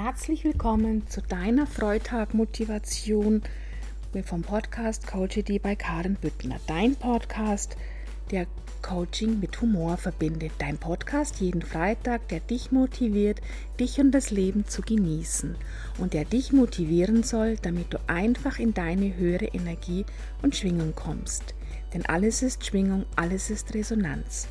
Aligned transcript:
herzlich 0.00 0.44
willkommen 0.44 1.08
zu 1.08 1.20
deiner 1.22 1.66
Freitag-Motivation 1.66 3.42
vom 4.24 4.42
Podcast 4.42 5.08
Coachity 5.08 5.58
bei 5.58 5.74
Karen 5.74 6.14
Büttner. 6.14 6.60
Dein 6.68 6.94
Podcast, 6.94 7.76
der 8.30 8.46
Coaching 8.80 9.40
mit 9.40 9.60
Humor 9.60 9.96
verbindet. 9.96 10.52
Dein 10.60 10.78
Podcast 10.78 11.40
jeden 11.40 11.62
Freitag, 11.62 12.28
der 12.28 12.38
dich 12.38 12.70
motiviert, 12.70 13.40
dich 13.80 13.98
und 13.98 14.12
das 14.12 14.30
Leben 14.30 14.68
zu 14.68 14.82
genießen 14.82 15.56
und 15.98 16.14
der 16.14 16.24
dich 16.24 16.52
motivieren 16.52 17.24
soll, 17.24 17.56
damit 17.60 17.92
du 17.92 17.98
einfach 18.06 18.60
in 18.60 18.74
deine 18.74 19.16
höhere 19.16 19.46
Energie 19.46 20.06
und 20.42 20.54
Schwingung 20.54 20.94
kommst. 20.94 21.54
Denn 21.92 22.06
alles 22.06 22.42
ist 22.42 22.64
Schwingung, 22.64 23.04
alles 23.16 23.50
ist 23.50 23.74
Resonanz. 23.74 24.46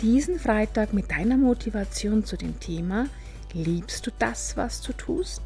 Diesen 0.00 0.38
Freitag 0.38 0.94
mit 0.94 1.10
deiner 1.10 1.36
Motivation 1.36 2.24
zu 2.24 2.38
dem 2.38 2.58
Thema 2.60 3.08
Liebst 3.56 4.06
du 4.06 4.10
das, 4.18 4.58
was 4.58 4.82
du 4.82 4.92
tust? 4.92 5.40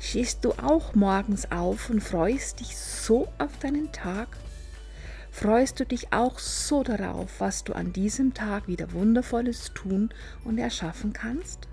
Stehst 0.00 0.44
du 0.44 0.54
auch 0.54 0.96
morgens 0.96 1.52
auf 1.52 1.88
und 1.88 2.00
freust 2.00 2.58
dich 2.58 2.76
so 2.76 3.28
auf 3.38 3.56
deinen 3.60 3.92
Tag? 3.92 4.26
Freust 5.30 5.78
du 5.78 5.86
dich 5.86 6.12
auch 6.12 6.40
so 6.40 6.82
darauf, 6.82 7.38
was 7.38 7.62
du 7.62 7.74
an 7.74 7.92
diesem 7.92 8.34
Tag 8.34 8.66
wieder 8.66 8.92
Wundervolles 8.92 9.70
tun 9.72 10.10
und 10.44 10.58
erschaffen 10.58 11.12
kannst? 11.12 11.68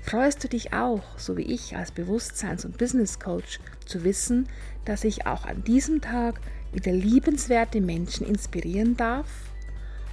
Freust 0.00 0.44
du 0.44 0.48
dich 0.48 0.72
auch, 0.72 1.02
so 1.18 1.36
wie 1.36 1.42
ich 1.42 1.76
als 1.76 1.92
Bewusstseins- 1.92 2.64
und 2.64 2.78
Business 2.78 3.20
Coach, 3.20 3.60
zu 3.84 4.04
wissen, 4.04 4.48
dass 4.86 5.04
ich 5.04 5.26
auch 5.26 5.44
an 5.44 5.62
diesem 5.62 6.00
Tag 6.00 6.40
wieder 6.72 6.92
liebenswerte 6.92 7.82
Menschen 7.82 8.26
inspirieren 8.26 8.96
darf? 8.96 9.51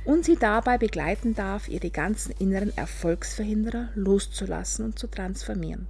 Und 0.10 0.26
sie 0.26 0.38
dabei 0.38 0.80
begleiten 0.80 1.36
darf, 1.36 1.68
ihre 1.70 1.92
ganzen 1.92 2.34
inneren 2.40 2.76
Erfolgsverhinderer 2.76 3.90
loszulassen 3.94 4.86
und 4.86 4.98
zu 4.98 5.06
transformieren. 5.06 5.86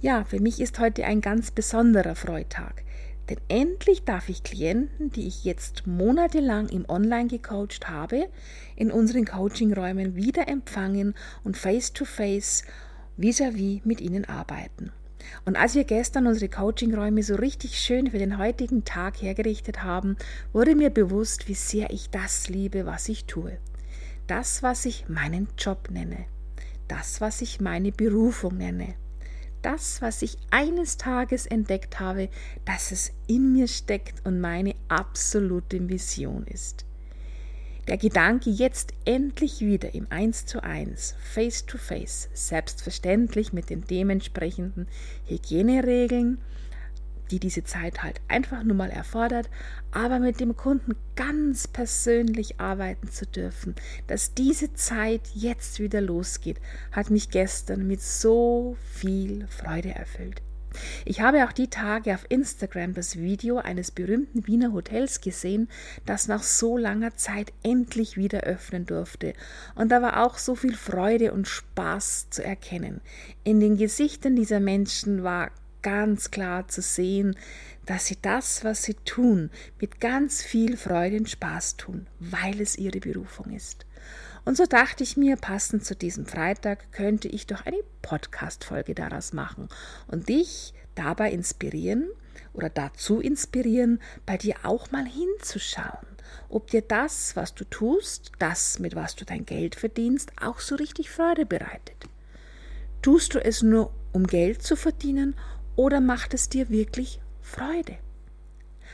Ja, 0.00 0.24
für 0.24 0.40
mich 0.40 0.60
ist 0.60 0.80
heute 0.80 1.04
ein 1.04 1.20
ganz 1.20 1.52
besonderer 1.52 2.16
Freitag, 2.16 2.82
denn 3.28 3.38
endlich 3.46 4.02
darf 4.02 4.28
ich 4.28 4.42
Klienten, 4.42 5.12
die 5.12 5.28
ich 5.28 5.44
jetzt 5.44 5.86
monatelang 5.86 6.68
im 6.68 6.84
Online 6.88 7.28
gecoacht 7.28 7.88
habe, 7.88 8.28
in 8.74 8.90
unseren 8.90 9.26
Coachingräumen 9.26 10.16
wieder 10.16 10.48
empfangen 10.48 11.14
und 11.44 11.56
face-to-face 11.56 12.64
vis-à-vis 13.16 13.82
mit 13.84 14.00
ihnen 14.00 14.24
arbeiten. 14.24 14.90
Und 15.44 15.56
als 15.56 15.74
wir 15.74 15.84
gestern 15.84 16.26
unsere 16.26 16.50
Coachingräume 16.50 17.22
so 17.22 17.34
richtig 17.34 17.78
schön 17.78 18.10
für 18.10 18.18
den 18.18 18.38
heutigen 18.38 18.84
Tag 18.84 19.20
hergerichtet 19.20 19.82
haben, 19.82 20.16
wurde 20.52 20.74
mir 20.74 20.90
bewusst, 20.90 21.48
wie 21.48 21.54
sehr 21.54 21.90
ich 21.90 22.10
das 22.10 22.48
liebe, 22.48 22.86
was 22.86 23.08
ich 23.08 23.24
tue. 23.24 23.58
Das, 24.26 24.62
was 24.62 24.84
ich 24.84 25.08
meinen 25.08 25.48
Job 25.58 25.88
nenne. 25.90 26.24
Das, 26.88 27.20
was 27.20 27.42
ich 27.42 27.60
meine 27.60 27.92
Berufung 27.92 28.56
nenne. 28.58 28.94
Das, 29.62 30.02
was 30.02 30.22
ich 30.22 30.36
eines 30.50 30.98
Tages 30.98 31.46
entdeckt 31.46 31.98
habe, 32.00 32.28
dass 32.64 32.92
es 32.92 33.12
in 33.26 33.52
mir 33.52 33.68
steckt 33.68 34.26
und 34.26 34.40
meine 34.40 34.74
absolute 34.88 35.88
Vision 35.88 36.46
ist. 36.46 36.84
Der 37.86 37.98
Gedanke, 37.98 38.48
jetzt 38.48 38.94
endlich 39.04 39.60
wieder 39.60 39.94
im 39.94 40.06
Eins 40.08 40.46
zu 40.46 40.62
eins, 40.62 41.14
face 41.20 41.66
to 41.66 41.76
face, 41.76 42.30
selbstverständlich 42.32 43.52
mit 43.52 43.68
den 43.68 43.82
dementsprechenden 43.82 44.88
Hygieneregeln, 45.26 46.38
die 47.30 47.38
diese 47.38 47.62
Zeit 47.62 48.02
halt 48.02 48.22
einfach 48.26 48.64
nur 48.64 48.76
mal 48.76 48.88
erfordert, 48.88 49.50
aber 49.90 50.18
mit 50.18 50.40
dem 50.40 50.56
Kunden 50.56 50.94
ganz 51.14 51.68
persönlich 51.68 52.58
arbeiten 52.58 53.10
zu 53.10 53.26
dürfen, 53.26 53.74
dass 54.06 54.32
diese 54.32 54.72
Zeit 54.72 55.28
jetzt 55.34 55.78
wieder 55.78 56.00
losgeht, 56.00 56.60
hat 56.90 57.10
mich 57.10 57.28
gestern 57.28 57.86
mit 57.86 58.00
so 58.00 58.78
viel 58.94 59.46
Freude 59.48 59.94
erfüllt. 59.94 60.40
Ich 61.04 61.20
habe 61.20 61.44
auch 61.44 61.52
die 61.52 61.68
Tage 61.68 62.14
auf 62.14 62.26
Instagram 62.28 62.94
das 62.94 63.16
Video 63.16 63.58
eines 63.58 63.90
berühmten 63.90 64.46
Wiener 64.46 64.72
Hotels 64.72 65.20
gesehen, 65.20 65.68
das 66.06 66.28
nach 66.28 66.42
so 66.42 66.76
langer 66.76 67.16
Zeit 67.16 67.52
endlich 67.62 68.16
wieder 68.16 68.40
öffnen 68.40 68.86
durfte. 68.86 69.34
Und 69.74 69.90
da 69.90 70.02
war 70.02 70.24
auch 70.24 70.38
so 70.38 70.54
viel 70.54 70.74
Freude 70.74 71.32
und 71.32 71.48
Spaß 71.48 72.30
zu 72.30 72.44
erkennen. 72.44 73.00
In 73.44 73.60
den 73.60 73.76
Gesichtern 73.76 74.36
dieser 74.36 74.60
Menschen 74.60 75.22
war 75.22 75.50
ganz 75.84 76.32
klar 76.32 76.66
zu 76.66 76.82
sehen, 76.82 77.36
dass 77.86 78.06
sie 78.06 78.16
das, 78.20 78.64
was 78.64 78.82
sie 78.82 78.94
tun, 78.94 79.50
mit 79.80 80.00
ganz 80.00 80.42
viel 80.42 80.76
Freude 80.76 81.18
und 81.18 81.30
Spaß 81.30 81.76
tun, 81.76 82.08
weil 82.18 82.60
es 82.60 82.76
ihre 82.76 82.98
Berufung 82.98 83.52
ist. 83.52 83.86
Und 84.44 84.56
so 84.56 84.66
dachte 84.66 85.04
ich 85.04 85.16
mir, 85.16 85.36
passend 85.36 85.84
zu 85.84 85.94
diesem 85.94 86.26
Freitag 86.26 86.90
könnte 86.92 87.28
ich 87.28 87.46
doch 87.46 87.64
eine 87.66 87.82
Podcast-Folge 88.02 88.94
daraus 88.94 89.32
machen 89.32 89.68
und 90.08 90.28
dich 90.28 90.74
dabei 90.94 91.30
inspirieren 91.30 92.08
oder 92.52 92.70
dazu 92.70 93.20
inspirieren, 93.20 94.00
bei 94.26 94.36
dir 94.36 94.56
auch 94.62 94.90
mal 94.90 95.06
hinzuschauen, 95.06 96.06
ob 96.48 96.70
dir 96.70 96.82
das, 96.82 97.36
was 97.36 97.54
du 97.54 97.64
tust, 97.64 98.32
das, 98.38 98.78
mit 98.78 98.94
was 98.94 99.16
du 99.16 99.24
dein 99.24 99.44
Geld 99.44 99.74
verdienst, 99.74 100.32
auch 100.40 100.60
so 100.60 100.76
richtig 100.76 101.10
Freude 101.10 101.46
bereitet. 101.46 102.08
Tust 103.02 103.34
du 103.34 103.44
es 103.44 103.62
nur, 103.62 103.92
um 104.12 104.26
Geld 104.26 104.62
zu 104.62 104.76
verdienen 104.76 105.34
oder 105.76 106.00
macht 106.00 106.34
es 106.34 106.48
dir 106.48 106.70
wirklich 106.70 107.20
Freude? 107.40 107.96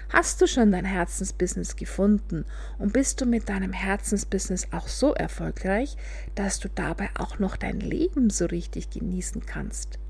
Hast 0.09 0.41
du 0.41 0.49
schon 0.49 0.73
dein 0.73 0.85
Herzensbusiness 0.85 1.77
gefunden 1.77 2.45
und 2.79 2.93
bist 2.93 3.21
du 3.21 3.27
mit 3.27 3.49
deinem 3.49 3.73
Herzensbusiness 3.73 4.69
auch 4.73 4.89
so 4.89 5.15
erfolgreich, 5.15 5.97
dass 6.35 6.59
du 6.59 6.69
dabei 6.69 7.11
auch 7.17 7.39
noch 7.39 7.57
dein 7.57 7.79
Leben 7.79 8.29
so 8.29 8.47
richtig 8.47 8.91
genießen 8.91 9.47
kannst? 9.47 10.01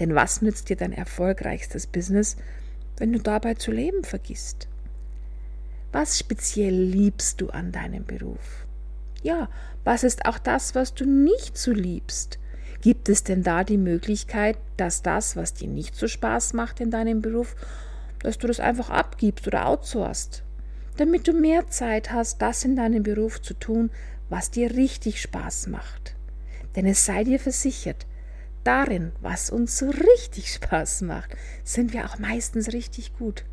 Denn 0.00 0.14
was 0.14 0.42
nützt 0.42 0.68
dir 0.68 0.76
dein 0.76 0.92
erfolgreichstes 0.92 1.86
Business, 1.86 2.36
wenn 2.96 3.12
du 3.12 3.20
dabei 3.20 3.54
zu 3.54 3.70
leben 3.70 4.02
vergisst? 4.02 4.68
Was 5.92 6.18
speziell 6.18 6.74
liebst 6.74 7.40
du 7.40 7.50
an 7.50 7.70
deinem 7.70 8.04
Beruf? 8.04 8.66
Ja, 9.22 9.48
was 9.84 10.02
ist 10.02 10.26
auch 10.26 10.38
das, 10.38 10.74
was 10.74 10.94
du 10.94 11.04
nicht 11.04 11.56
so 11.56 11.70
liebst? 11.70 12.38
Gibt 12.82 13.08
es 13.08 13.22
denn 13.22 13.44
da 13.44 13.62
die 13.62 13.78
Möglichkeit, 13.78 14.58
dass 14.76 15.02
das, 15.02 15.36
was 15.36 15.54
dir 15.54 15.68
nicht 15.68 15.94
so 15.94 16.08
Spaß 16.08 16.52
macht 16.52 16.80
in 16.80 16.90
deinem 16.90 17.22
Beruf, 17.22 17.54
dass 18.18 18.38
du 18.38 18.48
das 18.48 18.58
einfach 18.58 18.90
abgibst 18.90 19.46
oder 19.46 19.66
outsourcest, 19.66 20.42
damit 20.96 21.28
du 21.28 21.32
mehr 21.32 21.68
Zeit 21.68 22.12
hast, 22.12 22.42
das 22.42 22.64
in 22.64 22.74
deinem 22.74 23.04
Beruf 23.04 23.40
zu 23.40 23.54
tun, 23.54 23.90
was 24.28 24.50
dir 24.50 24.74
richtig 24.74 25.22
Spaß 25.22 25.68
macht. 25.68 26.16
Denn 26.74 26.84
es 26.86 27.06
sei 27.06 27.22
dir 27.22 27.38
versichert, 27.38 28.04
darin, 28.64 29.12
was 29.20 29.50
uns 29.50 29.78
so 29.78 29.88
richtig 29.90 30.52
Spaß 30.54 31.02
macht, 31.02 31.36
sind 31.62 31.92
wir 31.92 32.04
auch 32.04 32.18
meistens 32.18 32.72
richtig 32.72 33.16
gut. 33.16 33.44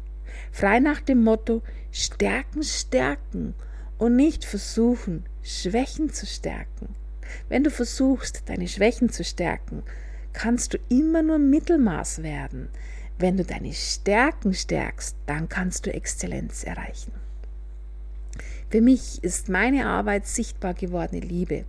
Frei 0.52 0.80
nach 0.80 1.02
dem 1.02 1.24
Motto 1.24 1.62
Stärken, 1.92 2.64
stärken 2.64 3.54
und 4.00 4.16
nicht 4.16 4.44
versuchen, 4.44 5.26
Schwächen 5.44 6.12
zu 6.12 6.26
stärken. 6.26 6.96
Wenn 7.48 7.64
du 7.64 7.72
versuchst, 7.72 8.44
deine 8.48 8.68
Schwächen 8.68 9.10
zu 9.10 9.24
stärken, 9.24 9.84
kannst 10.34 10.74
du 10.74 10.78
immer 10.90 11.22
nur 11.22 11.40
Mittelmaß 11.40 12.24
werden. 12.24 12.70
Wenn 13.18 13.38
du 13.38 13.44
deine 13.44 13.74
Stärken 13.74 14.54
stärkst, 14.54 15.16
dann 15.26 15.50
kannst 15.50 15.86
du 15.86 15.94
Exzellenz 15.94 16.64
erreichen. 16.64 17.12
Für 18.70 18.82
mich 18.82 19.24
ist 19.24 19.50
meine 19.50 19.88
Arbeit 19.88 20.28
sichtbar 20.28 20.74
gewordene 20.74 21.22
Liebe. 21.22 21.66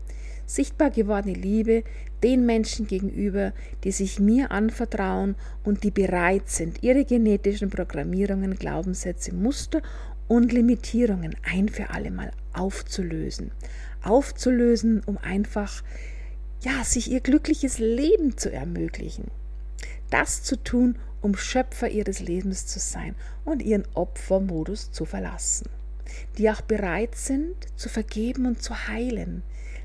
Sichtbar 0.47 0.91
gewordene 0.91 1.35
Liebe 1.35 1.85
den 2.23 2.45
Menschen 2.45 2.87
gegenüber, 2.87 3.53
die 3.85 3.93
sich 3.93 4.21
mir 4.21 4.51
anvertrauen 4.51 5.37
und 5.65 5.85
die 5.85 5.91
bereit 5.91 6.49
sind, 6.49 6.83
ihre 6.83 7.05
genetischen 7.05 7.71
Programmierungen, 7.71 8.57
Glaubenssätze, 8.57 9.35
Muster 9.35 9.81
und 10.29 10.53
Limitierungen 10.53 11.35
ein 11.43 11.69
für 11.69 11.91
alle 11.91 12.11
Mal 12.11 12.31
aufzulösen. 12.53 13.53
Aufzulösen, 14.03 15.03
um 15.05 15.19
einfach 15.19 15.83
ja, 16.63 16.85
sich 16.85 17.11
ihr 17.11 17.21
glückliches 17.21 17.79
Leben 17.79 18.37
zu 18.37 18.53
ermöglichen. 18.53 19.31
Das 20.11 20.43
zu 20.43 20.57
tun, 20.57 20.97
um 21.23 21.37
Schöpfer 21.37 21.89
ihres 21.89 22.21
Lebens 22.21 22.67
zu 22.67 22.79
sein 22.79 23.15
und 23.45 23.63
ihren 23.63 23.87
Opfermodus 23.95 24.91
zu 24.91 25.05
verlassen, 25.05 25.69
die 26.39 26.51
auch 26.51 26.61
bereit 26.61 27.15
sind 27.15 27.55
zu 27.77 27.89
vergeben 27.89 28.47
und 28.47 28.63
zu 28.63 28.89
heilen. 28.89 29.43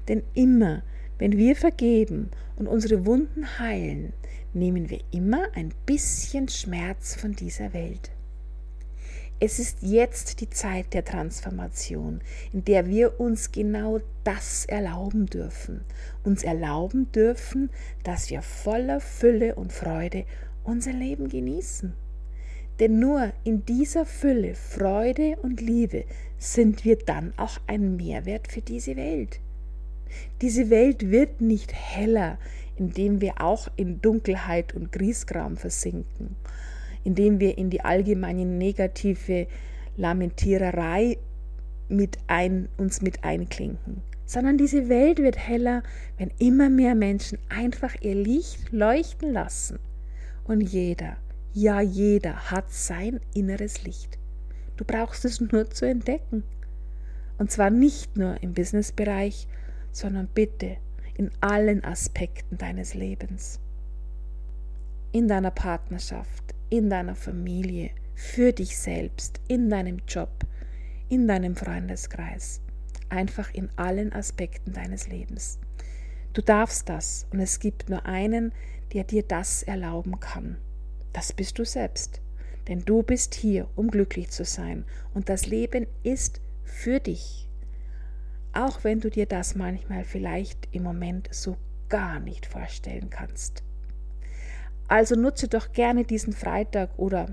Denn 0.07 0.23
immer, 0.33 0.83
wenn 1.17 1.37
wir 1.37 1.55
vergeben 1.55 2.29
und 2.55 2.67
unsere 2.67 3.05
Wunden 3.05 3.59
heilen, 3.59 4.13
nehmen 4.53 4.89
wir 4.89 5.01
immer 5.11 5.47
ein 5.55 5.73
bisschen 5.85 6.47
Schmerz 6.47 7.15
von 7.15 7.33
dieser 7.33 7.73
Welt. 7.73 8.11
Es 9.37 9.59
ist 9.59 9.79
jetzt 9.81 10.39
die 10.39 10.49
Zeit 10.49 10.93
der 10.93 11.03
Transformation, 11.03 12.21
in 12.53 12.63
der 12.63 12.87
wir 12.87 13.19
uns 13.19 13.51
genau 13.51 13.99
das 14.23 14.65
erlauben 14.65 15.25
dürfen. 15.25 15.81
Uns 16.23 16.43
erlauben 16.43 17.11
dürfen, 17.11 17.69
dass 18.03 18.29
wir 18.29 18.41
voller 18.41 19.01
Fülle 19.01 19.55
und 19.55 19.73
Freude 19.73 20.23
unser 20.63 20.93
Leben 20.93 21.27
genießen. 21.27 21.93
Denn 22.79 22.99
nur 22.99 23.33
in 23.43 23.65
dieser 23.65 24.05
Fülle, 24.05 24.55
Freude 24.55 25.37
und 25.41 25.59
Liebe 25.59 26.05
sind 26.37 26.85
wir 26.85 26.97
dann 26.97 27.33
auch 27.35 27.59
ein 27.67 27.97
Mehrwert 27.97 28.47
für 28.49 28.61
diese 28.61 28.95
Welt. 28.95 29.41
Diese 30.41 30.69
Welt 30.69 31.11
wird 31.11 31.41
nicht 31.41 31.73
heller, 31.73 32.37
indem 32.77 33.19
wir 33.19 33.41
auch 33.41 33.67
in 33.75 34.01
Dunkelheit 34.01 34.75
und 34.75 34.93
Griesgram 34.93 35.57
versinken, 35.57 36.35
indem 37.05 37.39
wir 37.39 37.57
in 37.57 37.69
die 37.69 37.81
allgemeine 37.81 38.45
negative 38.45 39.47
Lamentiererei 39.95 41.17
mit 41.87 42.17
ein, 42.27 42.67
uns 42.77 43.01
mit 43.01 43.23
einklinken, 43.23 44.01
sondern 44.25 44.57
diese 44.57 44.89
Welt 44.89 45.19
wird 45.19 45.37
heller, 45.37 45.83
wenn 46.17 46.31
immer 46.39 46.69
mehr 46.69 46.95
Menschen 46.95 47.37
einfach 47.47 47.95
ihr 48.01 48.15
Licht 48.15 48.71
leuchten 48.71 49.31
lassen. 49.31 49.79
Und 50.43 50.61
jeder, 50.61 51.17
ja 51.53 51.79
jeder 51.79 52.51
hat 52.51 52.71
sein 52.71 53.19
inneres 53.33 53.83
Licht. 53.83 54.17
Du 54.77 54.83
brauchst 54.83 55.25
es 55.25 55.39
nur 55.39 55.69
zu 55.69 55.85
entdecken. 55.85 56.43
Und 57.37 57.51
zwar 57.51 57.69
nicht 57.69 58.17
nur 58.17 58.41
im 58.41 58.53
Businessbereich, 58.53 59.47
sondern 59.91 60.27
bitte 60.27 60.77
in 61.17 61.31
allen 61.39 61.83
Aspekten 61.83 62.57
deines 62.57 62.93
Lebens. 62.93 63.59
In 65.11 65.27
deiner 65.27 65.51
Partnerschaft, 65.51 66.54
in 66.69 66.89
deiner 66.89 67.15
Familie, 67.15 67.91
für 68.13 68.53
dich 68.53 68.77
selbst, 68.77 69.41
in 69.47 69.69
deinem 69.69 70.01
Job, 70.07 70.45
in 71.09 71.27
deinem 71.27 71.55
Freundeskreis, 71.55 72.61
einfach 73.09 73.53
in 73.53 73.69
allen 73.75 74.13
Aspekten 74.13 74.73
deines 74.73 75.07
Lebens. 75.07 75.59
Du 76.33 76.41
darfst 76.41 76.89
das 76.89 77.27
und 77.31 77.39
es 77.39 77.59
gibt 77.59 77.89
nur 77.89 78.05
einen, 78.05 78.51
der 78.93 79.03
dir 79.03 79.23
das 79.23 79.63
erlauben 79.63 80.19
kann. 80.19 80.57
Das 81.13 81.33
bist 81.33 81.59
du 81.59 81.65
selbst. 81.65 82.21
Denn 82.67 82.83
du 82.83 83.03
bist 83.03 83.35
hier, 83.35 83.69
um 83.75 83.89
glücklich 83.89 84.31
zu 84.31 84.43
sein 84.43 84.85
und 85.13 85.29
das 85.29 85.45
Leben 85.45 85.85
ist 86.03 86.41
für 86.63 86.99
dich. 86.99 87.47
Auch 88.53 88.83
wenn 88.83 88.99
du 88.99 89.09
dir 89.09 89.25
das 89.25 89.55
manchmal 89.55 90.03
vielleicht 90.03 90.67
im 90.71 90.83
Moment 90.83 91.29
so 91.31 91.57
gar 91.89 92.19
nicht 92.19 92.45
vorstellen 92.45 93.09
kannst. 93.09 93.63
Also 94.87 95.15
nutze 95.15 95.47
doch 95.47 95.71
gerne 95.71 96.03
diesen 96.03 96.33
Freitag 96.33 96.89
oder 96.97 97.27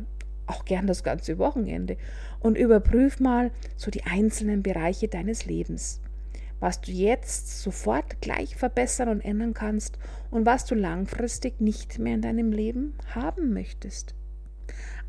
auch 0.47 0.65
gern 0.65 0.87
das 0.87 1.03
ganze 1.03 1.39
Wochenende 1.39 1.97
und 2.41 2.57
überprüf 2.57 3.21
mal 3.21 3.51
so 3.77 3.91
die 3.91 4.05
einzelnen 4.05 4.63
Bereiche 4.63 5.09
deines 5.09 5.47
Lebens, 5.47 6.01
was 6.61 6.81
du 6.81 6.91
jetzt 6.91 7.61
sofort 7.61 8.21
gleich 8.21 8.57
verbessern 8.57 9.09
und 9.09 9.21
ändern 9.21 9.55
kannst 9.55 9.99
und 10.31 10.47
was 10.47 10.65
du 10.65 10.75
langfristig 10.75 11.61
nicht 11.61 11.99
mehr 11.99 12.15
in 12.15 12.23
deinem 12.23 12.53
Leben 12.53 12.95
haben 13.15 13.53
möchtest. 13.53 14.15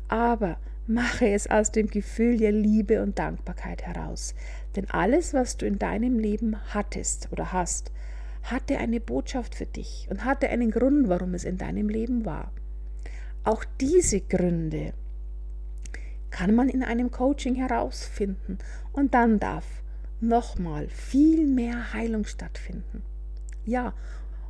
Aber 0.08 0.58
mache 0.86 1.28
es 1.28 1.50
aus 1.50 1.72
dem 1.72 1.88
Gefühl 1.88 2.36
der 2.36 2.52
Liebe 2.52 3.02
und 3.02 3.18
Dankbarkeit 3.18 3.82
heraus, 3.82 4.34
denn 4.76 4.88
alles, 4.90 5.32
was 5.32 5.56
du 5.56 5.66
in 5.66 5.78
deinem 5.78 6.18
Leben 6.18 6.56
hattest 6.74 7.28
oder 7.32 7.52
hast, 7.52 7.90
hatte 8.44 8.78
eine 8.78 9.00
Botschaft 9.00 9.54
für 9.54 9.66
dich 9.66 10.06
und 10.10 10.24
hatte 10.24 10.48
einen 10.48 10.70
Grund, 10.70 11.08
warum 11.08 11.34
es 11.34 11.44
in 11.44 11.58
deinem 11.58 11.88
Leben 11.88 12.24
war. 12.24 12.52
Auch 13.42 13.64
diese 13.80 14.20
Gründe 14.20 14.94
kann 16.30 16.54
man 16.54 16.68
in 16.68 16.82
einem 16.82 17.10
Coaching 17.10 17.54
herausfinden 17.54 18.58
und 18.92 19.14
dann 19.14 19.38
darf 19.38 19.64
nochmal 20.20 20.88
viel 20.88 21.46
mehr 21.46 21.92
Heilung 21.92 22.24
stattfinden. 22.24 23.02
Ja, 23.64 23.94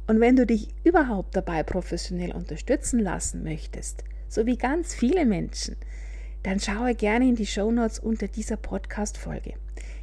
und 0.06 0.20
wenn 0.20 0.37
du 0.37 0.44
dich 0.44 0.69
überhaupt 0.85 1.37
dabei 1.37 1.62
professionell 1.62 2.32
unterstützen 2.32 3.00
lassen 3.00 3.43
möchtest, 3.43 4.05
so 4.29 4.44
wie 4.47 4.56
ganz 4.56 4.94
viele 4.94 5.25
Menschen, 5.25 5.76
dann 6.43 6.61
schaue 6.61 6.94
gerne 6.94 7.29
in 7.29 7.37
die 7.37 7.47
Shownotes 7.47 8.00
unter 8.00 8.29
dieser 8.29 8.56
Podcast-Folge. 8.56 9.55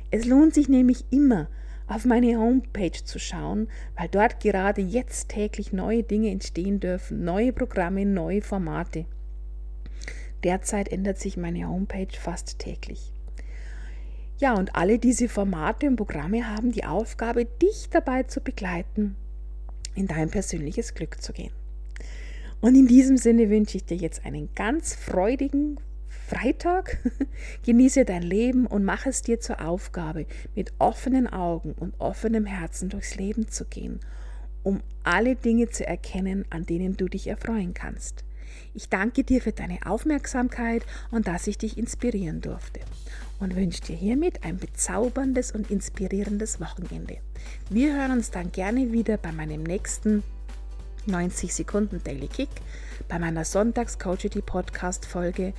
Es 0.09 0.25
lohnt 0.25 0.53
sich 0.53 0.69
nämlich 0.69 1.05
immer, 1.11 1.49
auf 1.91 2.05
meine 2.05 2.37
Homepage 2.37 3.03
zu 3.03 3.19
schauen, 3.19 3.67
weil 3.97 4.07
dort 4.07 4.39
gerade 4.39 4.81
jetzt 4.81 5.27
täglich 5.29 5.73
neue 5.73 6.03
Dinge 6.03 6.29
entstehen 6.29 6.79
dürfen, 6.79 7.25
neue 7.25 7.51
Programme, 7.51 8.05
neue 8.05 8.41
Formate. 8.41 9.05
Derzeit 10.45 10.89
ändert 10.89 11.19
sich 11.19 11.35
meine 11.35 11.67
Homepage 11.67 12.17
fast 12.17 12.59
täglich. 12.59 13.11
Ja, 14.37 14.55
und 14.55 14.75
alle 14.75 14.99
diese 14.99 15.27
Formate 15.27 15.87
und 15.87 15.97
Programme 15.97 16.47
haben 16.47 16.71
die 16.71 16.85
Aufgabe, 16.85 17.45
dich 17.45 17.89
dabei 17.91 18.23
zu 18.23 18.39
begleiten, 18.39 19.15
in 19.93 20.07
dein 20.07 20.29
persönliches 20.29 20.93
Glück 20.93 21.21
zu 21.21 21.33
gehen. 21.33 21.51
Und 22.61 22.75
in 22.75 22.87
diesem 22.87 23.17
Sinne 23.17 23.49
wünsche 23.49 23.77
ich 23.77 23.85
dir 23.85 23.97
jetzt 23.97 24.25
einen 24.25 24.49
ganz 24.55 24.95
freudigen 24.95 25.77
Freitag. 26.31 26.97
Genieße 27.65 28.05
dein 28.05 28.23
Leben 28.23 28.65
und 28.65 28.85
mach 28.85 29.05
es 29.05 29.21
dir 29.21 29.41
zur 29.41 29.61
Aufgabe, 29.61 30.25
mit 30.55 30.71
offenen 30.79 31.27
Augen 31.27 31.73
und 31.73 31.93
offenem 31.99 32.45
Herzen 32.45 32.87
durchs 32.87 33.15
Leben 33.15 33.49
zu 33.49 33.65
gehen, 33.65 33.99
um 34.63 34.79
alle 35.03 35.35
Dinge 35.35 35.69
zu 35.69 35.85
erkennen, 35.85 36.45
an 36.49 36.65
denen 36.65 36.95
du 36.95 37.09
dich 37.09 37.27
erfreuen 37.27 37.73
kannst. 37.73 38.23
Ich 38.73 38.87
danke 38.87 39.25
dir 39.25 39.41
für 39.41 39.51
deine 39.51 39.79
Aufmerksamkeit 39.85 40.85
und 41.11 41.27
dass 41.27 41.47
ich 41.47 41.57
dich 41.57 41.77
inspirieren 41.77 42.39
durfte 42.39 42.79
und 43.39 43.57
wünsche 43.57 43.81
dir 43.81 43.97
hiermit 43.97 44.45
ein 44.45 44.57
bezauberndes 44.57 45.51
und 45.51 45.69
inspirierendes 45.69 46.61
Wochenende. 46.61 47.17
Wir 47.69 47.93
hören 47.93 48.11
uns 48.11 48.31
dann 48.31 48.53
gerne 48.53 48.93
wieder 48.93 49.17
bei 49.17 49.33
meinem 49.33 49.63
nächsten 49.63 50.23
90 51.07 51.53
Sekunden 51.53 52.01
Daily 52.03 52.27
Kick, 52.27 52.49
bei 53.09 53.19
meiner 53.19 53.43
Sonntags 53.43 53.99
Coachity 53.99 54.41
Podcast 54.41 55.05
Folge, 55.05 55.53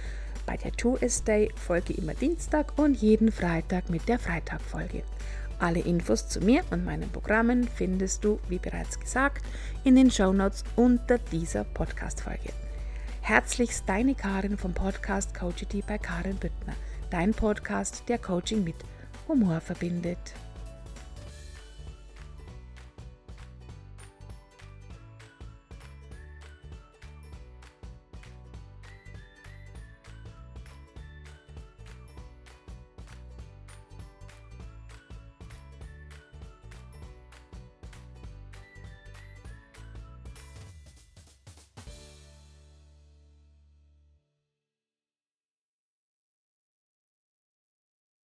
bei 0.47 0.57
der 0.57 0.73
Two 0.73 0.97
Is 0.97 1.25
Day 1.25 1.51
Folge 1.55 1.95
immer 1.95 2.15
Dienstag 2.15 2.79
und 2.79 2.97
jeden 2.97 3.33
Freitag 3.33 3.91
mit 3.91 4.09
der 4.09 4.19
Freitag 4.19 4.61
Folge. 4.61 5.03
Alle 5.59 5.81
Infos 5.81 6.29
zu 6.29 6.41
mir 6.41 6.65
und 6.71 6.85
meinen 6.85 7.11
Programmen 7.11 7.69
findest 7.69 8.25
du, 8.25 8.41
wie 8.49 8.59
bereits 8.59 8.99
gesagt, 8.99 9.45
in 9.85 9.95
den 9.95 10.11
Show 10.11 10.33
Notes 10.33 10.65
unter 10.77 11.19
dieser 11.19 11.65
Podcast 11.65 12.21
Folge. 12.21 12.51
Herzlichst 13.21 13.89
deine 13.89 14.17
Karin 14.17 14.59
vom 14.59 14.75
Podcast 14.75 15.39
Coachity 15.39 15.85
bei 15.87 15.99
Karin 15.99 16.37
Büttner, 16.37 16.75
dein 17.11 17.33
Podcast, 17.33 18.03
der 18.09 18.19
Coaching 18.19 18.65
mit 18.65 18.77
Humor 19.29 19.61
verbindet. 19.61 20.35